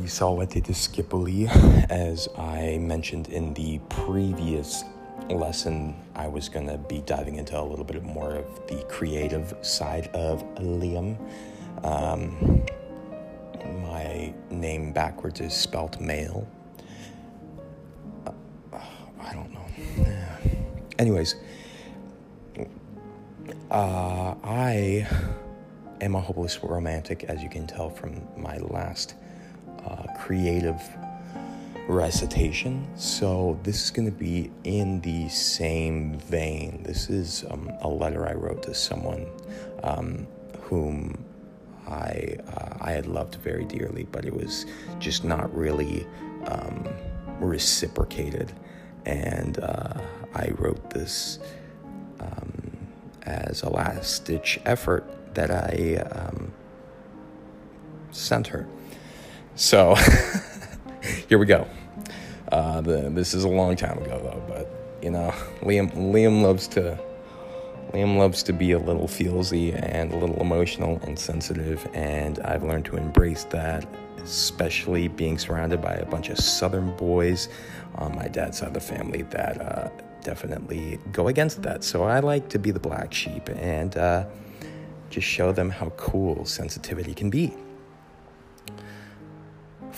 [0.00, 1.46] Risalete de Skipoli.
[1.90, 4.84] As I mentioned in the previous
[5.28, 9.54] lesson, I was going to be diving into a little bit more of the creative
[9.60, 11.18] side of Liam.
[11.84, 12.64] Um,
[13.82, 16.48] my name backwards is spelt mail.
[18.26, 18.32] Uh,
[19.20, 19.66] I don't know.
[20.98, 21.34] Anyways,
[23.70, 25.06] uh, I
[26.00, 29.14] am a hopeless romantic, as you can tell from my last
[30.20, 30.80] creative
[31.88, 32.86] recitation.
[32.94, 36.82] So, this is going to be in the same vein.
[36.84, 39.26] This is um, a letter I wrote to someone
[39.82, 40.26] um,
[40.60, 41.24] whom
[41.88, 44.66] I, uh, I had loved very dearly, but it was
[44.98, 46.06] just not really
[46.46, 46.86] um,
[47.40, 48.52] reciprocated.
[49.06, 50.00] And uh,
[50.34, 51.40] I wrote this
[52.20, 52.76] um,
[53.22, 56.52] as a last ditch effort that I um,
[58.12, 58.68] sent her.
[59.60, 59.94] So
[61.28, 61.68] here we go.
[62.50, 66.66] Uh, the, this is a long time ago though, but you know, Liam Liam loves
[66.68, 66.98] to
[67.92, 72.62] Liam loves to be a little feelsy and a little emotional and sensitive, and I've
[72.62, 73.86] learned to embrace that,
[74.22, 77.50] especially being surrounded by a bunch of Southern boys
[77.96, 79.90] on my dad's side of the family that uh,
[80.22, 81.84] definitely go against that.
[81.84, 83.94] So I like to be the black sheep and.
[83.94, 84.24] Uh,
[85.10, 87.52] just show them how cool sensitivity can be.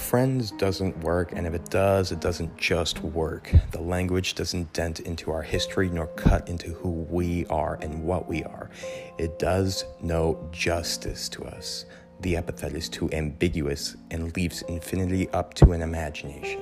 [0.03, 3.51] Friends doesn't work, and if it does, it doesn't just work.
[3.71, 8.29] The language doesn't dent into our history nor cut into who we are and what
[8.29, 8.69] we are.
[9.17, 11.87] It does no justice to us.
[12.21, 16.61] The epithet is too ambiguous and leaves infinity up to an imagination.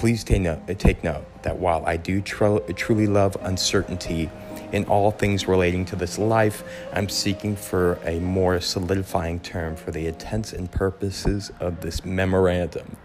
[0.00, 4.28] Please take note, take note that while I do tr- truly love uncertainty,
[4.72, 9.90] in all things relating to this life, I'm seeking for a more solidifying term for
[9.90, 12.96] the intents and purposes of this memorandum.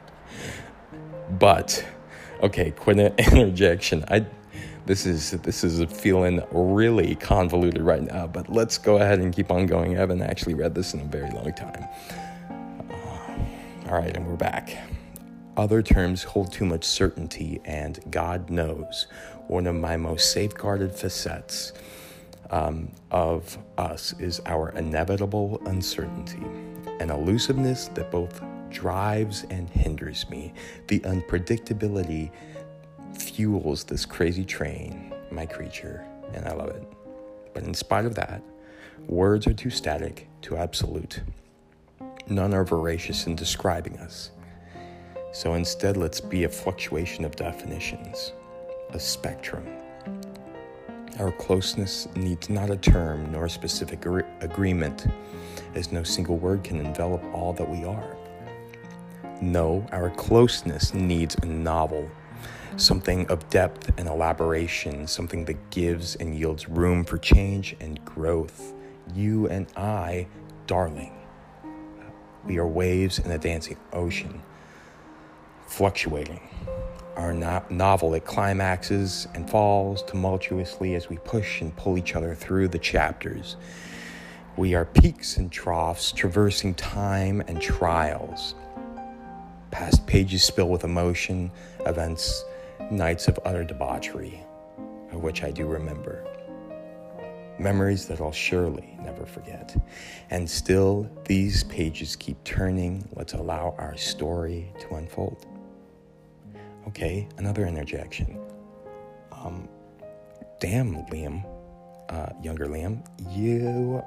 [1.40, 1.86] But,
[2.42, 4.04] okay, quick interjection.
[4.10, 4.26] I,
[4.86, 9.52] this is this is feeling really convoluted right now, but let's go ahead and keep
[9.52, 9.96] on going.
[9.96, 11.88] I haven't actually read this in a very long time.
[12.90, 14.78] Uh, all right, and we're back.
[15.58, 19.08] Other terms hold too much certainty, and God knows
[19.48, 21.74] one of my most safeguarded facets
[22.52, 26.44] um, of us is our inevitable uncertainty,
[27.00, 30.54] an elusiveness that both drives and hinders me.
[30.88, 32.32] The unpredictability
[33.18, 36.84] fuels this crazy train, my creature, and I love it.
[37.54, 38.42] But in spite of that,
[39.08, 41.22] words are too static, too absolute.
[42.28, 44.32] None are veracious in describing us.
[45.34, 48.34] So instead, let's be a fluctuation of definitions
[48.94, 49.66] a spectrum.
[51.20, 54.06] Our closeness needs not a term nor a specific
[54.42, 55.08] agreement,
[55.76, 58.18] as no single word can envelop all that we are.
[59.42, 62.10] No, our closeness needs a novel,
[62.76, 68.74] something of depth and elaboration, something that gives and yields room for change and growth.
[69.14, 70.28] You and I,
[70.68, 71.14] darling,
[72.46, 74.42] we are waves in a dancing ocean,
[75.72, 76.42] fluctuating
[77.16, 82.36] our no- novel, it climaxes and falls tumultuously as we push and pull each other
[82.36, 83.58] through the chapters.
[84.58, 88.56] We are peaks and troughs, traversing time and trials.
[89.72, 91.52] Past pages spill with emotion,
[91.86, 92.44] events,
[92.90, 94.44] nights of utter debauchery,
[95.12, 96.26] of which I do remember.
[97.60, 99.76] Memories that I'll surely never forget.
[100.32, 103.08] And still, these pages keep turning.
[103.16, 105.46] Let's allow our story to unfold.
[106.88, 108.40] Okay, another interjection.
[109.32, 109.70] Um,
[110.60, 111.46] damn, Liam,
[112.10, 114.04] uh, younger Liam, you,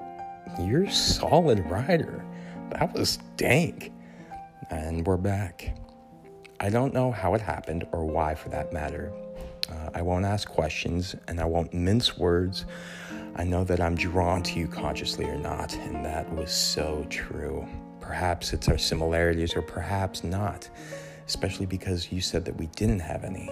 [0.60, 2.24] you're solid rider.
[2.70, 3.92] That was dank.
[4.70, 5.76] And we're back.
[6.58, 9.12] I don't know how it happened or why, for that matter.
[9.70, 12.64] Uh, I won't ask questions and I won't mince words.
[13.36, 17.66] I know that I'm drawn to you consciously or not, and that was so true.
[18.00, 20.68] Perhaps it's our similarities or perhaps not
[21.26, 23.50] especially because you said that we didn't have any.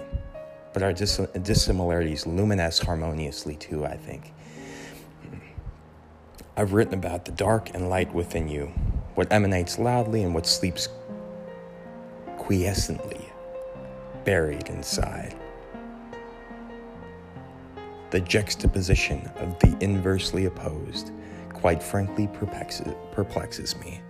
[0.73, 4.33] But our dis- dissimilarities luminesce harmoniously too, I think.
[6.55, 8.67] I've written about the dark and light within you,
[9.15, 10.87] what emanates loudly and what sleeps
[12.37, 13.25] quiescently,
[14.23, 15.35] buried inside.
[18.11, 21.11] The juxtaposition of the inversely opposed,
[21.53, 24.01] quite frankly, perplexes, perplexes me.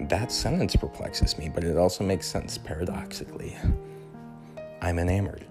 [0.00, 3.56] That sentence perplexes me, but it also makes sense paradoxically.
[4.82, 5.46] I'm enamored,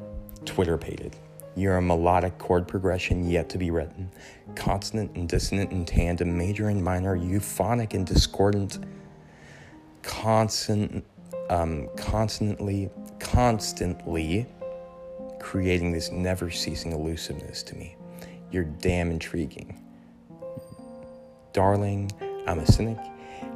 [0.45, 1.15] Twitter pated.
[1.55, 4.11] You're a melodic chord progression yet to be written,
[4.55, 8.79] consonant and dissonant in tandem, major and minor, euphonic and discordant.
[10.01, 11.05] constant,
[11.49, 12.89] um, constantly,
[13.19, 14.45] constantly
[15.39, 17.95] creating this never ceasing elusiveness to me.
[18.51, 19.81] You're damn intriguing.
[21.53, 22.11] Darling,
[22.47, 22.97] I'm a cynic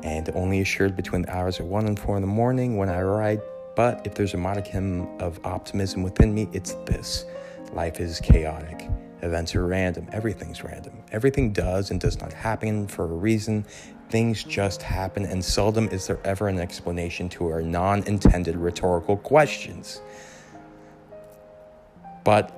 [0.04, 3.02] and only assured between the hours of 1 and 4 in the morning when I
[3.02, 3.40] write.
[3.76, 7.26] But if there's a modicum of optimism within me, it's this
[7.74, 8.90] life is chaotic.
[9.22, 10.08] Events are random.
[10.12, 11.04] Everything's random.
[11.12, 13.66] Everything does and does not happen for a reason.
[14.10, 19.18] Things just happen, and seldom is there ever an explanation to our non intended rhetorical
[19.18, 20.02] questions.
[22.24, 22.54] But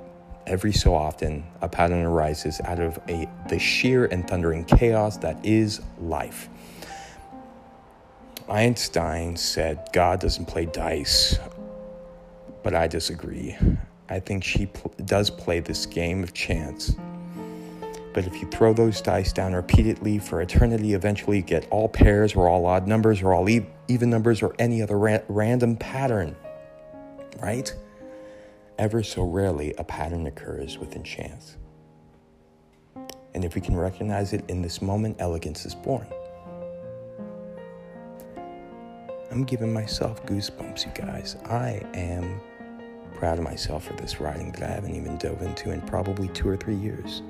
[0.46, 5.44] every so often, a pattern arises out of a, the sheer and thundering chaos that
[5.46, 6.50] is life.
[8.50, 11.38] Einstein said God doesn't play dice,
[12.64, 13.56] but I disagree.
[14.10, 16.96] I think she pl- does play this game of chance.
[18.12, 22.34] But if you throw those dice down repeatedly for eternity, eventually you get all pairs
[22.34, 26.36] or all odd numbers or all e- even numbers or any other ra- random pattern,
[27.40, 27.72] right?
[28.80, 31.56] Ever so rarely, a pattern occurs within chance.
[33.36, 36.08] And if we can recognize it in this moment, elegance is born.
[39.32, 41.36] I'm giving myself goosebumps, you guys.
[41.46, 42.42] I am
[43.14, 46.50] proud of myself for this writing that I haven't even dove into in probably two
[46.50, 47.22] or three years.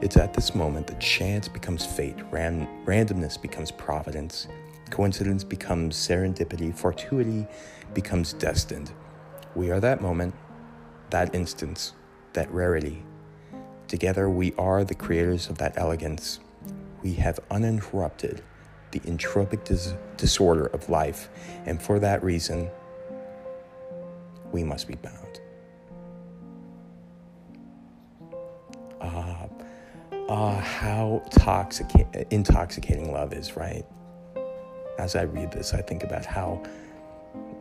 [0.00, 4.48] It's at this moment that chance becomes fate, ran- randomness becomes providence,
[4.90, 7.46] coincidence becomes serendipity, fortuity
[7.94, 8.90] becomes destined.
[9.54, 10.34] We are that moment,
[11.10, 11.92] that instance,
[12.32, 13.04] that rarity.
[13.86, 16.40] Together, we are the creators of that elegance.
[17.04, 18.42] We have uninterrupted
[18.92, 21.28] the entropic dis- disorder of life,
[21.66, 22.70] and for that reason,
[24.52, 25.40] we must be bound.
[29.00, 29.48] Ah, uh,
[30.30, 31.86] uh, how toxic,
[32.30, 33.84] intoxicating love is, right?
[34.98, 36.62] As I read this, I think about how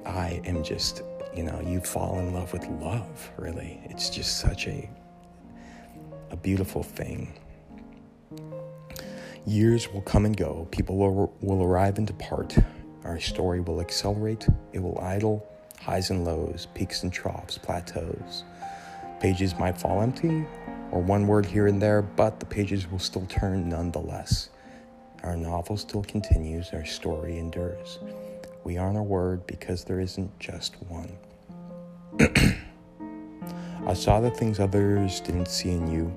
[0.05, 1.01] I am just,
[1.35, 3.79] you know, you fall in love with love, really.
[3.85, 4.89] It's just such a,
[6.31, 7.33] a beautiful thing.
[9.49, 12.55] Years will come and go, people will, will arrive and depart.
[13.03, 15.43] Our story will accelerate, it will idle,
[15.81, 18.43] highs and lows, peaks and troughs, plateaus.
[19.19, 20.45] Pages might fall empty,
[20.91, 24.49] or one word here and there, but the pages will still turn nonetheless.
[25.23, 27.97] Our novel still continues, our story endures.
[28.63, 31.17] We honor word because there isn't just one.
[33.87, 36.13] I saw the things others didn't see in you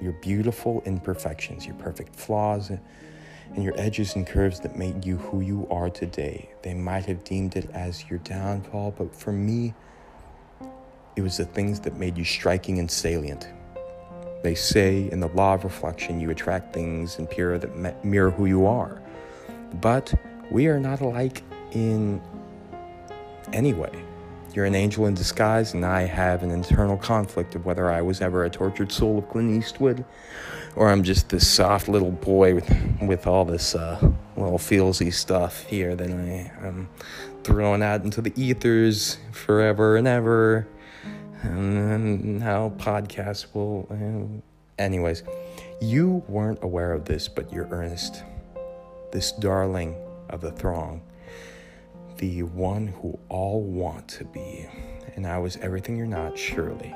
[0.00, 5.40] your beautiful imperfections, your perfect flaws, and your edges and curves that made you who
[5.40, 6.50] you are today.
[6.62, 9.74] They might have deemed it as your downfall, but for me,
[11.16, 13.48] it was the things that made you striking and salient.
[14.42, 18.46] They say in the law of reflection, you attract things and mirror that mirror who
[18.46, 19.02] you are.
[19.80, 20.14] But
[20.50, 21.42] we are not alike
[21.72, 22.22] in
[23.52, 23.90] any way.
[24.52, 28.20] You're an angel in disguise, and I have an internal conflict of whether I was
[28.20, 30.04] ever a tortured soul of Clint Eastwood
[30.76, 33.98] or I'm just this soft little boy with, with all this uh,
[34.36, 36.88] little feelsy stuff here that I am
[37.42, 40.66] throwing out into the ethers forever and ever.
[41.42, 43.88] And now podcasts will.
[43.90, 45.22] Uh, anyways,
[45.80, 48.22] you weren't aware of this, but you're Ernest,
[49.10, 49.96] this darling
[50.28, 51.02] of the throng
[52.20, 54.66] the one who all want to be.
[55.16, 56.94] And I was everything you're not, surely.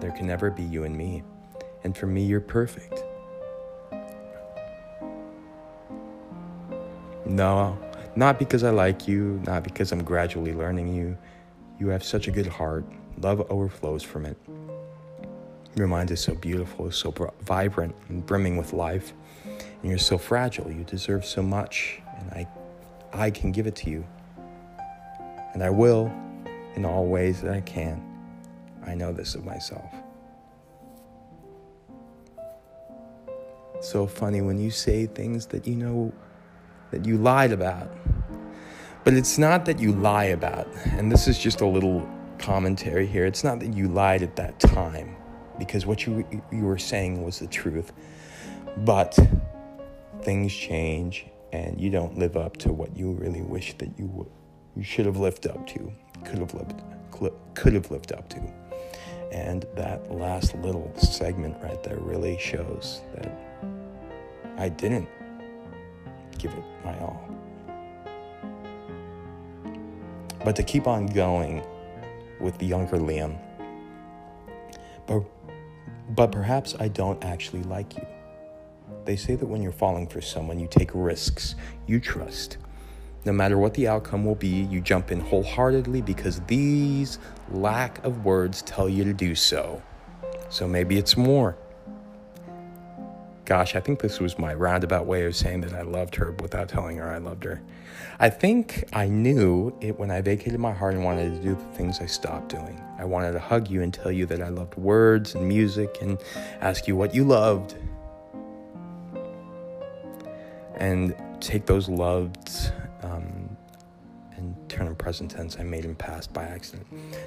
[0.00, 1.22] There can never be you and me.
[1.84, 3.04] And for me, you're perfect.
[7.26, 7.78] No,
[8.16, 11.18] not because I like you, not because I'm gradually learning you.
[11.78, 12.86] You have such a good heart.
[13.18, 14.38] Love overflows from it.
[15.76, 17.12] Your mind is so beautiful, so
[17.42, 19.12] vibrant and brimming with life.
[19.44, 20.72] And you're so fragile.
[20.72, 22.00] You deserve so much.
[22.18, 22.48] And I,
[23.12, 24.06] I can give it to you.
[25.52, 26.12] And I will
[26.74, 28.02] in all ways that I can.
[28.86, 29.92] I know this of myself.
[33.82, 36.12] so funny when you say things that you know
[36.90, 37.90] that you lied about.
[39.04, 43.26] But it's not that you lie about, and this is just a little commentary here.
[43.26, 45.16] It's not that you lied at that time,
[45.58, 47.92] because what you you were saying was the truth.
[48.78, 49.18] But
[50.22, 54.30] things change, and you don't live up to what you really wish that you would
[54.76, 55.92] you should have lived up to,
[56.24, 56.82] could have lived,
[57.54, 58.42] could have lived up to.
[59.30, 63.32] And that last little segment right there really shows that
[64.58, 65.08] I didn't
[66.38, 67.28] give it my all.
[70.44, 71.62] But to keep on going
[72.40, 73.38] with the younger Liam,
[75.06, 75.22] but,
[76.10, 78.06] but perhaps I don't actually like you.
[79.04, 81.54] They say that when you're falling for someone, you take risks,
[81.86, 82.58] you trust.
[83.24, 88.24] No matter what the outcome will be, you jump in wholeheartedly because these lack of
[88.24, 89.80] words tell you to do so.
[90.48, 91.56] So maybe it's more.
[93.44, 96.68] Gosh, I think this was my roundabout way of saying that I loved her without
[96.68, 97.60] telling her I loved her.
[98.18, 101.76] I think I knew it when I vacated my heart and wanted to do the
[101.76, 102.80] things I stopped doing.
[102.98, 106.18] I wanted to hug you and tell you that I loved words and music and
[106.60, 107.76] ask you what you loved.
[110.76, 112.72] And take those loved
[113.02, 113.56] um,
[114.36, 116.86] and turn them present tense I made in past by accident.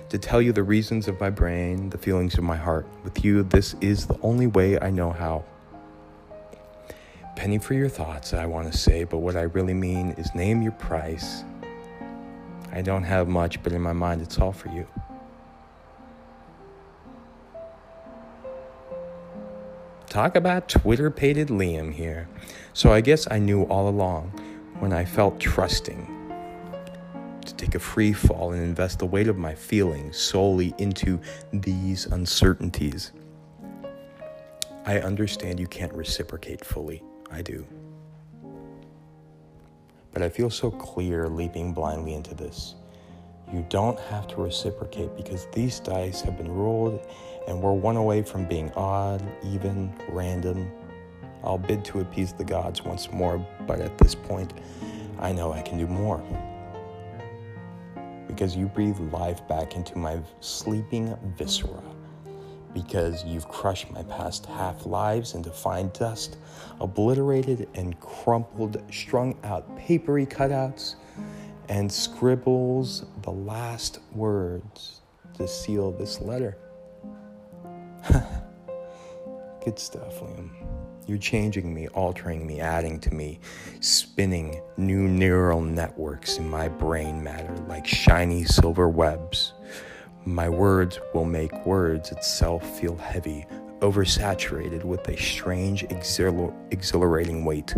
[0.10, 2.88] To tell you the reasons of my brain, the feelings of my heart.
[3.04, 5.46] With you, this is the only way I know how.
[7.36, 10.62] Penny for your thoughts, I want to say, but what I really mean is name
[10.62, 11.44] your price.
[12.72, 14.88] I don't have much, but in my mind, it's all for you.
[20.08, 22.30] Talk about Twitter pated Liam here.
[22.74, 24.32] So I guess I knew all along
[24.86, 26.06] when I felt trusting
[27.44, 31.20] to take a free fall and invest the weight of my feelings solely into
[31.52, 33.12] these uncertainties.
[34.86, 37.02] I understand you can't reciprocate fully.
[37.32, 37.66] I do.
[40.14, 42.76] But I feel so clear leaping blindly into this.
[43.52, 47.04] You don't have to reciprocate because these dice have been rolled
[47.48, 50.72] and we're one away from being odd, even, random.
[51.46, 53.38] I'll bid to appease the gods once more,
[53.68, 54.54] but at this point,
[55.20, 56.24] I know I can do more.
[58.28, 61.84] Because you breathe life back into my sleeping viscera
[62.76, 66.38] because you've crushed my past half lives into fine dust,
[66.82, 70.96] obliterated and crumpled, strung out papery cutouts,
[71.70, 75.00] and scribbles the last words
[75.36, 76.58] to seal this letter.
[79.64, 80.50] Good stuff, Liam.
[81.08, 83.40] You're changing me, altering me, adding to me,
[83.80, 89.54] spinning new neural networks in my brain matter like shiny silver webs.
[90.26, 93.46] My words will make words itself feel heavy,
[93.82, 97.76] oversaturated with a strange, exhilar- exhilarating weight.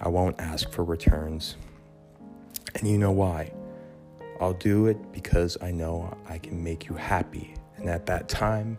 [0.00, 1.56] I won't ask for returns.
[2.74, 3.52] And you know why?
[4.40, 7.54] I'll do it because I know I can make you happy.
[7.76, 8.78] And at that time,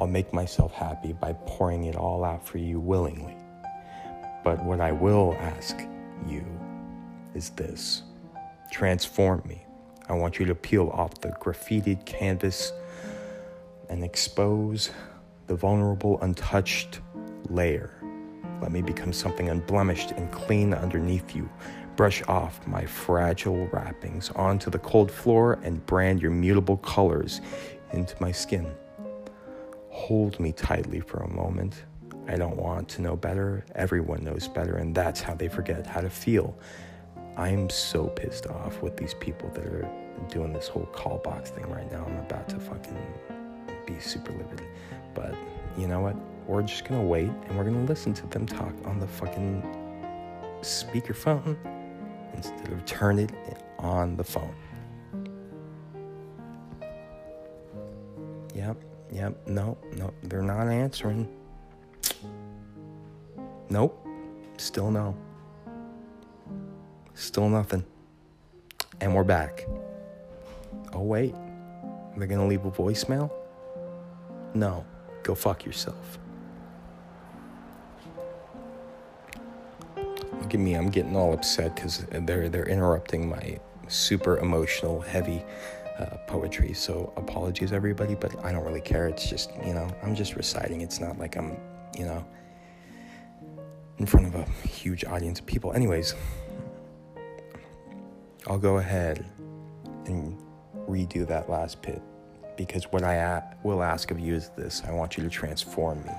[0.00, 3.36] I'll make myself happy by pouring it all out for you willingly.
[4.42, 5.76] But what I will ask
[6.26, 6.42] you
[7.34, 8.02] is this
[8.72, 9.66] transform me
[10.08, 12.72] I want you to peel off the graffitied canvas
[13.90, 14.90] and expose
[15.48, 17.00] the vulnerable, untouched
[17.50, 17.92] layer.
[18.62, 21.46] Let me become something unblemished and clean underneath you.
[21.96, 27.42] Brush off my fragile wrappings onto the cold floor and brand your mutable colors
[27.92, 28.66] into my skin.
[30.00, 31.84] Hold me tightly for a moment.
[32.26, 33.66] I don't want to know better.
[33.74, 36.56] Everyone knows better, and that's how they forget how to feel.
[37.36, 39.86] I'm so pissed off with these people that are
[40.30, 42.06] doing this whole call box thing right now.
[42.06, 42.96] I'm about to fucking
[43.86, 44.62] be super livid.
[45.14, 45.34] But
[45.76, 46.16] you know what?
[46.46, 49.62] We're just gonna wait and we're gonna listen to them talk on the fucking
[50.62, 51.56] speakerphone
[52.34, 53.32] instead of turn it
[53.78, 54.54] on the phone.
[58.54, 58.78] Yep,
[59.12, 61.28] yep, no, no, they're not answering.
[63.68, 64.06] Nope,
[64.56, 65.16] still no.
[67.14, 67.84] Still nothing.
[69.00, 69.66] And we're back.
[70.92, 71.34] Oh, wait.
[72.16, 73.30] They're gonna leave a voicemail?
[74.54, 74.84] No.
[75.22, 76.18] Go fuck yourself.
[79.96, 85.44] Look at me, I'm getting all upset because they're, they're interrupting my super emotional, heavy
[86.00, 86.72] uh, poetry.
[86.72, 89.06] So apologies, everybody, but I don't really care.
[89.06, 90.80] It's just, you know, I'm just reciting.
[90.80, 91.58] It's not like I'm,
[91.96, 92.24] you know,
[93.98, 95.72] in front of a huge audience of people.
[95.74, 96.14] Anyways,
[98.46, 99.26] I'll go ahead
[100.06, 100.38] and
[100.88, 102.02] redo that last bit
[102.56, 106.02] because what I a- will ask of you is this I want you to transform
[106.04, 106.12] me.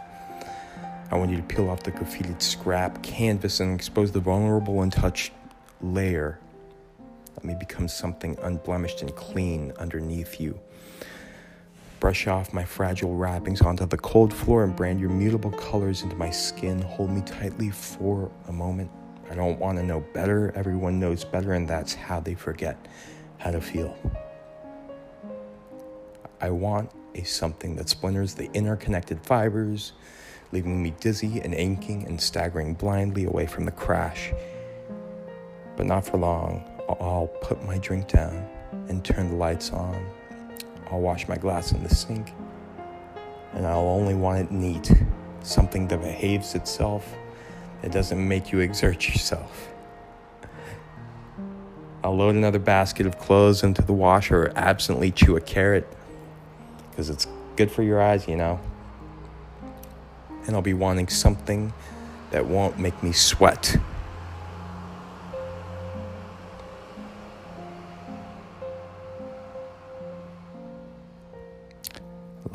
[1.09, 5.33] I want you to peel off the graffitied scrap canvas and expose the vulnerable, untouched
[5.81, 6.39] layer.
[7.43, 10.59] Me become something unblemished and clean underneath you.
[11.99, 16.15] Brush off my fragile wrappings onto the cold floor and brand your mutable colors into
[16.15, 16.81] my skin.
[16.81, 18.89] Hold me tightly for a moment.
[19.29, 20.51] I don't want to know better.
[20.55, 22.87] Everyone knows better, and that's how they forget
[23.37, 23.95] how to feel.
[26.41, 29.93] I want a something that splinters the interconnected fibers,
[30.51, 34.31] leaving me dizzy and aching and staggering blindly away from the crash.
[35.77, 36.70] But not for long.
[36.99, 38.47] I'll put my drink down
[38.89, 40.05] and turn the lights on.
[40.89, 42.33] I'll wash my glass in the sink,
[43.53, 44.91] and I'll only want it neat
[45.43, 47.15] something that behaves itself,
[47.81, 49.69] that doesn't make you exert yourself.
[52.03, 55.87] I'll load another basket of clothes into the washer or absently chew a carrot
[56.89, 58.59] because it's good for your eyes, you know.
[60.45, 61.73] And I'll be wanting something
[62.31, 63.77] that won't make me sweat.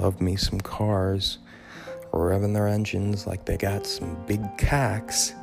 [0.06, 1.38] Love me some cars
[2.12, 5.34] revving their engines like they got some big cocks.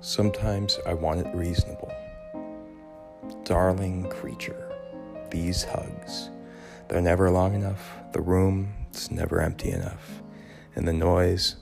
[0.00, 1.92] Sometimes I want it reasonable.
[3.44, 4.72] Darling creature,
[5.30, 6.30] these hugs.
[6.88, 7.90] They're never long enough.
[8.14, 10.22] The room is never empty enough.
[10.76, 11.56] And the noise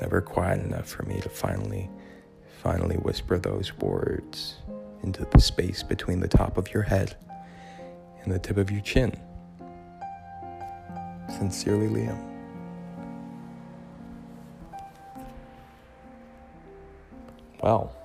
[0.00, 1.90] never quiet enough for me to finally,
[2.62, 4.58] finally whisper those words
[5.02, 7.16] into the space between the top of your head
[8.22, 9.20] and the tip of your chin.
[11.40, 12.22] Sincerely, Liam.
[17.62, 17.96] Well,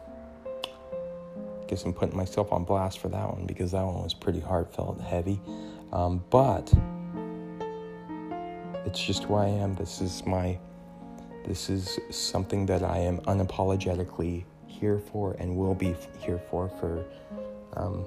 [1.68, 5.00] guess I'm putting myself on blast for that one because that one was pretty heartfelt
[5.00, 5.42] and heavy.
[5.92, 6.74] Um, but
[8.86, 9.76] it's just who I am.
[9.76, 10.58] This is my,
[11.46, 17.04] this is something that I am unapologetically here for and will be here for for
[17.76, 18.06] um,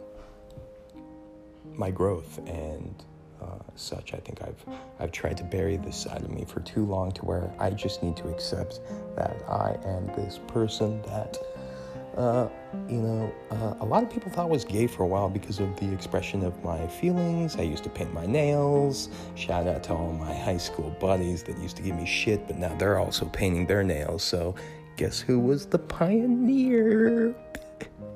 [1.75, 3.05] my growth and
[3.41, 4.15] uh, such.
[4.15, 4.65] I think I've
[4.99, 8.03] I've tried to bury this side of me for too long to where I just
[8.03, 8.81] need to accept
[9.17, 11.39] that I am this person that,
[12.17, 12.49] uh,
[12.89, 15.75] you know, uh, a lot of people thought was gay for a while because of
[15.79, 17.57] the expression of my feelings.
[17.57, 19.09] I used to paint my nails.
[19.35, 22.59] Shout out to all my high school buddies that used to give me shit, but
[22.59, 24.23] now they're also painting their nails.
[24.23, 24.55] So,
[24.97, 27.35] guess who was the pioneer?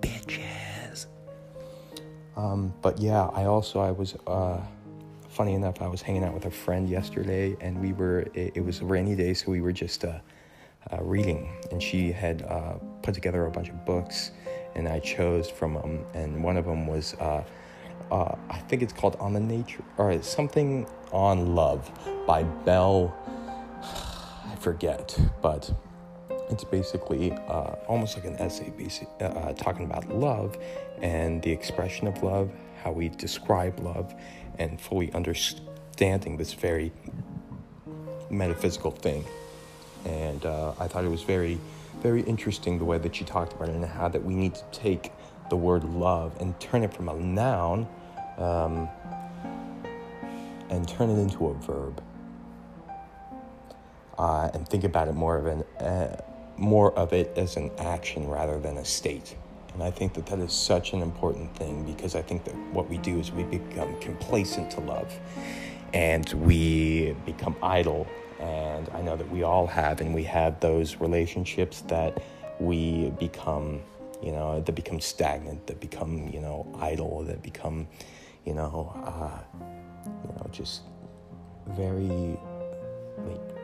[0.00, 1.06] Bitches.
[2.36, 4.16] Um, but yeah, I also I was.
[4.26, 4.60] Uh,
[5.42, 8.20] funny enough, I was hanging out with a friend yesterday, and we were.
[8.32, 10.20] It, it was a rainy day, so we were just uh,
[10.92, 14.30] uh, reading, and she had uh, put together a bunch of books,
[14.76, 17.14] and I chose from them, and one of them was.
[17.14, 17.42] Uh,
[18.12, 21.90] uh, I think it's called On the Nature, or something on Love
[22.24, 23.12] by Bell.
[23.82, 25.72] I forget, but
[26.50, 30.56] it's basically uh, almost like an essay basic, uh, uh, talking about love
[31.00, 32.48] and the expression of love,
[32.82, 34.14] how we describe love,
[34.58, 36.92] and fully understanding this very
[38.30, 39.24] metaphysical thing.
[40.04, 41.58] And uh, I thought it was very,
[42.02, 44.64] very interesting the way that she talked about it and how that we need to
[44.72, 45.12] take
[45.50, 47.86] the word love and turn it from a noun
[48.38, 48.88] um,
[50.70, 52.02] and turn it into a verb.
[54.18, 56.16] Uh, and think about it more of an uh,
[56.56, 59.34] more of it as an action rather than a state.
[59.74, 62.88] And I think that that is such an important thing because I think that what
[62.88, 65.12] we do is we become complacent to love
[65.94, 68.06] and we become idle.
[68.38, 72.22] And I know that we all have, and we have those relationships that
[72.58, 73.82] we become,
[74.22, 77.86] you know, that become stagnant, that become, you know, idle, that become,
[78.44, 79.38] you know, uh,
[80.24, 80.82] you know, just
[81.68, 82.36] very
[83.18, 83.61] like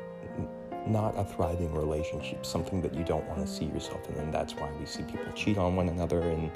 [0.89, 4.17] not a thriving relationship, something that you don't want to see yourself in.
[4.17, 6.51] And that's why we see people cheat on one another and,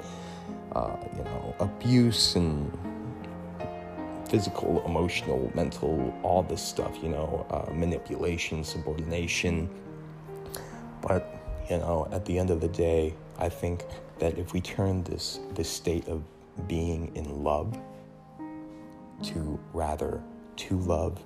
[0.73, 2.71] uh, you know, abuse and
[4.29, 9.69] physical, emotional, mental, all this stuff, you know, uh, manipulation, subordination.
[11.01, 11.35] But,
[11.69, 13.85] you know, at the end of the day, I think
[14.19, 16.23] that if we turn this, this state of
[16.67, 17.77] being in love
[19.23, 20.21] to rather
[20.55, 21.19] to love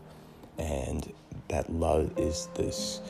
[0.57, 1.11] and
[1.49, 3.01] that love is this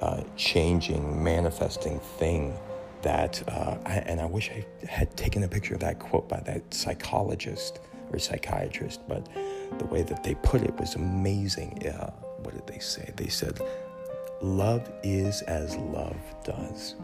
[0.00, 2.56] uh, changing, manifesting thing
[3.02, 6.40] that, uh, I, and I wish I had taken a picture of that quote by
[6.40, 7.80] that psychologist
[8.12, 9.28] or psychiatrist, but
[9.78, 11.86] the way that they put it was amazing.
[11.86, 12.10] Uh,
[12.42, 13.12] what did they say?
[13.16, 13.60] They said,
[14.40, 16.94] Love is as love does.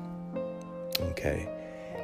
[1.00, 1.48] Okay.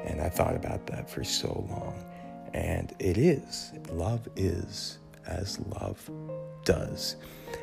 [0.05, 2.05] And I thought about that for so long.
[2.53, 3.73] And it is.
[3.93, 6.11] Love is as love
[6.65, 7.17] does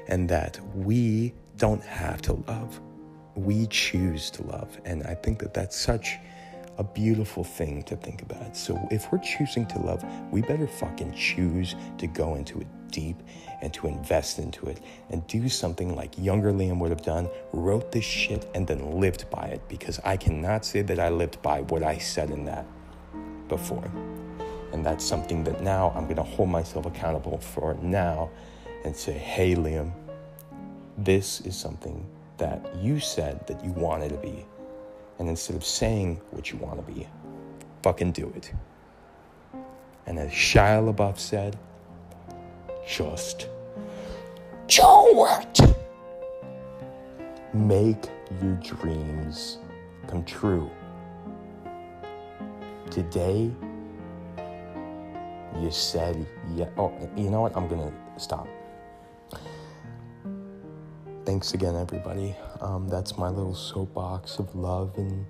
[0.08, 2.80] and that we don't have to love.
[3.36, 4.80] We choose to love.
[4.86, 6.18] And I think that that's such
[6.78, 8.56] a beautiful thing to think about.
[8.56, 13.18] So if we're choosing to love, we better fucking choose to go into it deep
[13.62, 17.92] and to invest into it and do something like younger Liam would have done, wrote
[17.92, 21.62] this shit and then lived by it because I cannot say that I lived by
[21.62, 22.66] what I said in that
[23.48, 23.92] before.
[24.72, 28.30] And that's something that now I'm going to hold myself accountable for now
[28.88, 29.92] and say, hey, Liam,
[30.98, 34.46] this is something that you said that you wanted to be.
[35.20, 37.06] And instead of saying what you want to be,
[37.84, 38.54] fucking do it.
[40.06, 41.58] And as Shia LaBeouf said,
[42.88, 43.50] just
[44.68, 45.76] do it.
[47.54, 48.06] Make
[48.42, 49.58] your dreams
[50.08, 50.72] come true.
[52.90, 53.52] Today,
[55.60, 56.70] you said, yeah.
[56.78, 57.58] Oh, you know what?
[57.58, 58.48] I'm going to stop.
[61.28, 62.34] Thanks again, everybody.
[62.62, 65.26] Um, that's my little soapbox of love and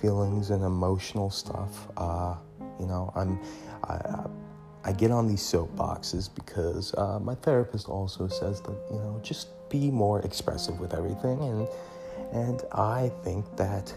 [0.00, 1.86] feelings and emotional stuff.
[1.96, 2.34] Uh,
[2.80, 3.38] you know, I'm.
[3.84, 4.26] I,
[4.82, 9.50] I get on these soapboxes because uh, my therapist also says that you know just
[9.70, 11.68] be more expressive with everything, and
[12.32, 13.94] and I think that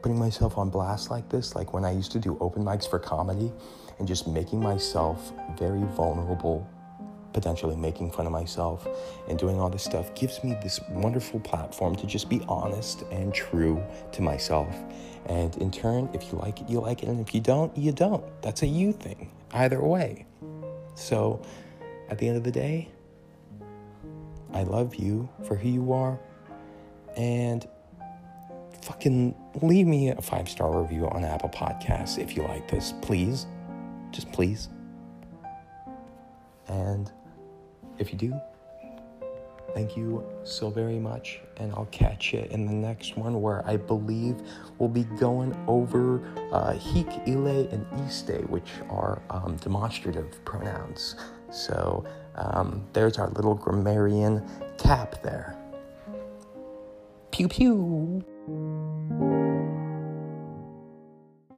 [0.00, 2.98] putting myself on blast like this, like when I used to do open mics for
[2.98, 3.52] comedy,
[3.98, 6.66] and just making myself very vulnerable,
[7.32, 8.86] potentially making fun of myself,
[9.28, 13.32] and doing all this stuff, gives me this wonderful platform to just be honest and
[13.32, 14.74] true to myself.
[15.26, 17.92] And in turn, if you like it, you like it, and if you don't, you
[17.92, 18.24] don't.
[18.42, 20.26] That's a you thing, either way.
[20.94, 21.42] So,
[22.08, 22.88] at the end of the day,
[24.52, 26.18] I love you for who you are,
[27.16, 27.66] and
[28.82, 33.46] fucking leave me a five star review on Apple Podcasts if you like this, please.
[34.10, 34.68] Just please.
[36.66, 37.10] And
[38.00, 38.40] if you do,
[39.74, 41.40] thank you so very much.
[41.58, 44.36] And I'll catch you in the next one where I believe
[44.78, 51.16] we'll be going over uh, hic, ille, and iste, which are um, demonstrative pronouns.
[51.50, 52.04] So
[52.36, 54.44] um, there's our little grammarian
[54.78, 55.56] tap there.
[57.30, 59.39] Pew pew.